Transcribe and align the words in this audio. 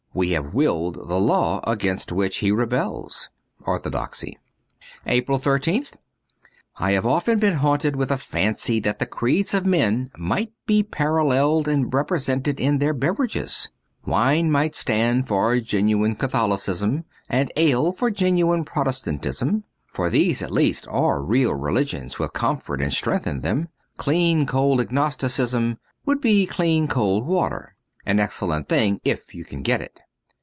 We 0.13 0.31
have 0.31 0.53
willed 0.53 0.95
the 1.07 1.15
law 1.19 1.61
against 1.65 2.11
which 2.11 2.39
he 2.39 2.51
rebels. 2.51 3.29
^Orthodox.'' 3.63 4.33
APRIL 5.05 5.39
13th 5.39 5.93
I 6.75 6.91
HAVE 6.91 7.05
often 7.05 7.39
been 7.39 7.53
haunted 7.53 7.95
with 7.95 8.11
a 8.11 8.17
fancy 8.17 8.81
that 8.81 8.99
the 8.99 9.05
creeds 9.05 9.53
of 9.53 9.65
men 9.65 10.11
might 10.17 10.51
be 10.67 10.83
paralleled 10.83 11.69
and 11.69 11.93
represented 11.93 12.59
in 12.59 12.79
their 12.79 12.93
beverages. 12.93 13.69
Wine 14.05 14.51
might 14.51 14.75
stand 14.75 15.29
for 15.29 15.57
genuine 15.61 16.15
Catholicism, 16.17 17.05
and 17.29 17.49
ale 17.55 17.93
for 17.93 18.11
genuine 18.11 18.65
Protestantism; 18.65 19.63
for 19.93 20.09
these 20.09 20.41
at 20.41 20.51
least 20.51 20.85
are 20.89 21.23
real 21.23 21.53
religions 21.55 22.19
with 22.19 22.33
comfort 22.33 22.81
and 22.81 22.91
strength 22.91 23.25
in 23.27 23.39
them. 23.41 23.69
Clean 23.95 24.45
cold 24.45 24.81
Agnosticism 24.81 25.79
would 26.05 26.19
be 26.19 26.45
clean 26.45 26.89
cold 26.89 27.25
water— 27.25 27.75
an 28.11 28.17
excel 28.19 28.47
lent 28.47 28.67
thing 28.67 28.99
if 29.03 29.35
you 29.35 29.45
can 29.45 29.61
get 29.61 29.79
it. 29.79 29.99